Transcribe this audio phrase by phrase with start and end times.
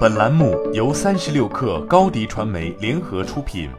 [0.00, 3.70] 本栏目由三十六氪高低传媒联合出品。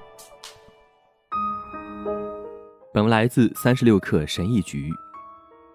[2.92, 4.90] 本文来自三十六氪神译局。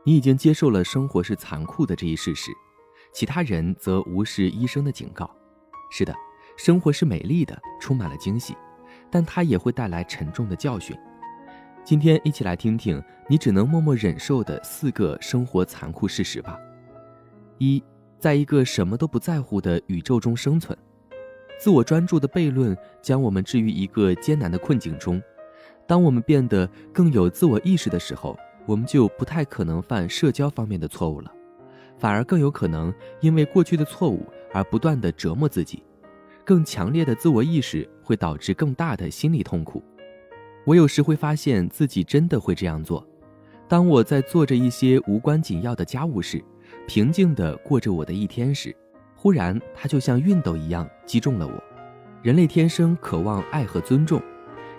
[0.05, 2.51] 你已经接受了生活是残酷的这一事实，
[3.13, 5.31] 其他人则无视医生的警告。
[5.91, 6.13] 是的，
[6.57, 8.57] 生活是美丽的，充满了惊喜，
[9.11, 10.97] 但它也会带来沉重的教训。
[11.85, 16.59] 今天一起来听听你只能默默忍受的四个生活残酷事实吧。
[17.59, 17.83] 一，
[18.19, 20.77] 在一个什么都不在乎的宇宙中生存，
[21.59, 25.23] 自我专注的悖论将我们置于一个艰难的困境中。
[25.87, 31.33] 当我们变得更有自我意识的时候，我们就不太可能犯社交方面的错误了，
[31.99, 35.83] 反而更有可能因为过去的错误而不断的折磨自己。
[36.45, 39.83] 更强烈的自我意识会导致更大的心理痛苦。
[40.65, 43.07] 我有时会发现自己真的会这样做。
[43.69, 46.43] 当我在做着一些无关紧要的家务事，
[46.87, 48.75] 平静地过着我的一天时，
[49.17, 51.63] 忽然它就像熨斗一样击中了我。
[52.23, 54.23] 人类天生渴望爱和尊重，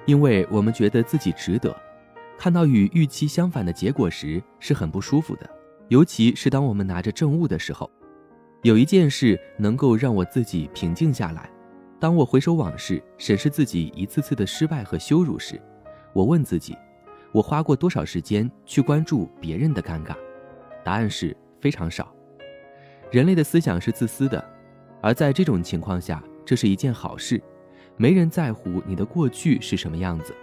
[0.05, 1.75] 因为我们觉得自己值得。
[2.37, 5.49] 看到与预期相反的结果时是很不舒服的，
[5.89, 7.89] 尤其是当我们拿着证物的时候。
[8.63, 11.49] 有一件事能够让我自己平静下来。
[11.99, 15.61] 当我回首往事，审视自己一次次的失败和羞辱时。
[16.13, 16.75] 我问自己，
[17.31, 20.15] 我花过多少时间去关注别人的尴尬？
[20.83, 22.13] 答案是非常少。
[23.11, 24.43] 人类的思想是自私的，
[25.01, 27.41] 而在这种情况下，这是一件好事。
[27.95, 30.35] 没人在乎你的过去是什么样子，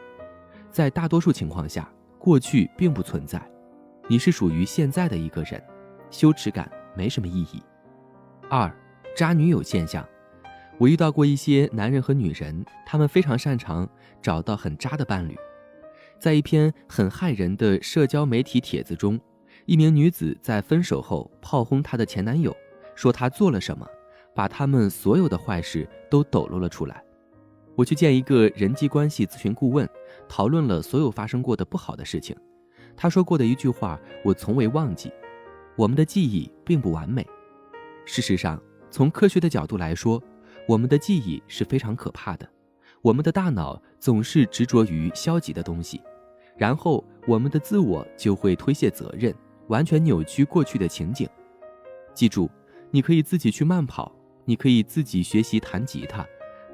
[0.70, 3.40] 在大多数情况下，过去并不存在。
[4.08, 5.62] 你是属于现在的一个人，
[6.10, 7.62] 羞耻感没什么意义。
[8.50, 8.74] 二，
[9.16, 10.06] 渣女友现象。
[10.76, 13.88] 我遇到过一些男人和女人，他们非常擅长
[14.20, 15.36] 找到很渣的伴侣。
[16.18, 19.20] 在一篇很骇人的社交媒体帖子中，
[19.66, 22.54] 一名女子在分手后炮轰她的前男友，
[22.94, 23.86] 说他做了什么，
[24.34, 27.02] 把他们所有的坏事都抖露了出来。
[27.74, 29.88] 我去见一个人际关系咨询顾问，
[30.28, 32.36] 讨论了所有发生过的不好的事情。
[32.94, 35.10] 他说过的一句话，我从未忘记：
[35.76, 37.26] 我们的记忆并不完美。
[38.04, 40.22] 事实上，从科学的角度来说，
[40.68, 42.48] 我们的记忆是非常可怕的。
[43.02, 46.00] 我们的大脑总是执着于消极的东西。
[46.56, 49.34] 然后我们的自我就会推卸责任，
[49.68, 51.28] 完全扭曲过去的情景。
[52.14, 52.50] 记住，
[52.90, 54.12] 你可以自己去慢跑，
[54.44, 56.26] 你可以自己学习弹吉他，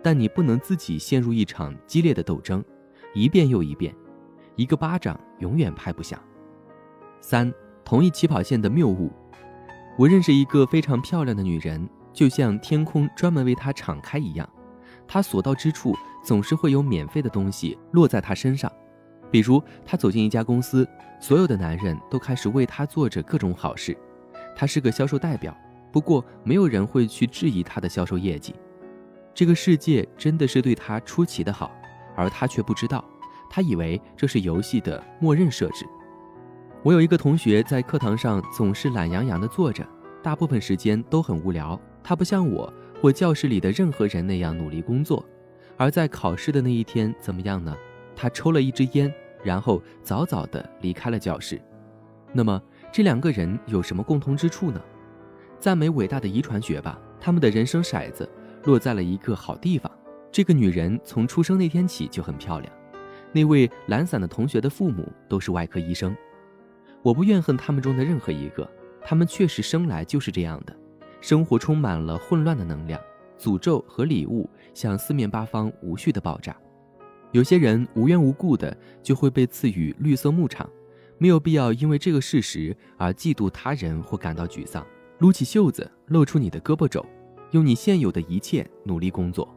[0.02, 2.64] 但你不能自己陷入一场激烈的斗争，
[3.14, 3.94] 一遍又一遍，
[4.56, 6.20] 一个巴掌永远拍不响。
[7.20, 7.52] 三，
[7.84, 9.10] 同一起跑线的谬误。
[9.96, 14.48] 我认识一个非常漂亮的女人，就像天空专门为她敞开一样，
[15.06, 18.70] 她所到之处总是会有免费的东西落在她身上。
[19.30, 20.86] 比如，他走进一家公司，
[21.20, 23.96] 所有的男人都开始为他做着各种好事。
[24.56, 25.56] 他是个销售代表，
[25.92, 28.54] 不过没有人会去质疑他的销售业绩。
[29.32, 31.70] 这个世界真的是对他出奇的好，
[32.16, 33.04] 而他却不知道。
[33.48, 35.86] 他以为这是游戏的默认设置。
[36.82, 39.86] 我有一个同学在课堂上总是懒洋洋地坐着，
[40.22, 41.80] 大部分时间都很无聊。
[42.02, 45.24] 他不像我或教室里的任何人那样努力工作。
[45.76, 47.76] 而在考试的那一天，怎么样呢？
[48.20, 49.10] 他抽了一支烟，
[49.42, 51.58] 然后早早地离开了教室。
[52.34, 54.78] 那么，这两个人有什么共同之处呢？
[55.58, 58.28] 赞美伟大的遗传学吧，他们的人生骰子
[58.64, 59.90] 落在了一个好地方。
[60.30, 62.70] 这个女人从出生那天起就很漂亮。
[63.32, 66.14] 那位懒散的同学的父母都是外科医生。
[67.00, 68.70] 我不怨恨他们中的任何一个，
[69.00, 70.76] 他们确实生来就是这样的。
[71.22, 73.00] 生活充满了混乱的能量，
[73.38, 76.54] 诅咒和礼物向四面八方无序的爆炸。
[77.32, 80.68] 有些人无缘无故的就会被赐予绿色牧场，
[81.18, 84.84] 没有必要因为这个事实而嫉妒他人或感到沮丧。
[85.18, 87.04] 撸起袖子，露出你的胳膊肘，
[87.50, 89.54] 用你现有的一切努力工作。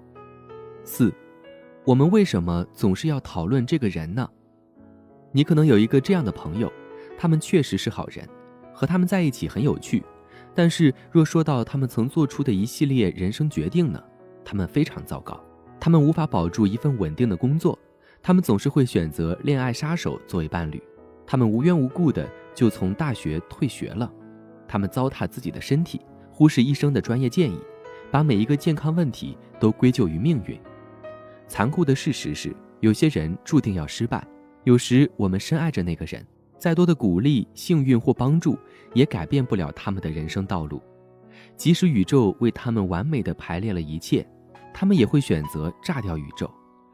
[0.84, 1.14] 四，
[1.86, 4.30] 我们为什么总是要讨论这个人呢？
[5.32, 6.72] 你可能有一个这样的朋友，
[7.18, 8.28] 他们确实是好人，
[8.74, 10.04] 和他们在一起很有趣。
[10.54, 14.04] 但是若说到他们曾做出的一系列人生决定呢？
[14.46, 15.42] 他们非常糟糕。
[15.84, 17.78] 他们无法保住一份稳定的工作，
[18.22, 20.82] 他们总是会选择恋爱杀手作为伴侣，
[21.28, 22.26] 他们无缘无故的
[22.56, 24.10] 就从大学退学了，
[24.66, 26.00] 他们糟蹋自己的身体，
[26.32, 27.60] 忽视医生的专业建议，
[28.10, 30.58] 把每一个健康问题都归咎于命运。
[31.50, 34.26] 残酷的事实是，有些人注定要失败。
[34.64, 36.26] 有时我们深爱着那个人，
[36.58, 38.58] 再多的鼓励、幸运或帮助，
[38.94, 40.82] 也改变不了他们的人生道路。
[41.58, 44.26] 即使宇宙为他们完美的排列了一切。
[44.74, 46.50] 他们也会选择炸掉宇宙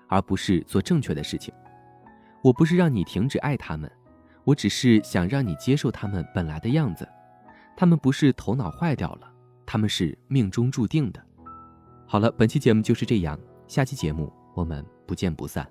[0.08, 1.54] 而不是做正确的事情。
[2.42, 3.92] 我不是让你停止爱他们
[4.44, 7.08] 我只是想让你接受他们本来的样子。
[7.76, 9.32] 他们不是头脑坏掉了
[9.66, 11.24] 他们是命中注定的。
[12.06, 15.66] 好了本期节目就是这样下期节目我们不见不散。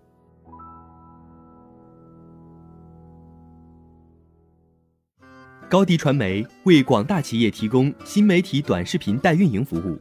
[5.69, 10.01] 高迪传媒为广大企业提供新媒体短视频代运营服务。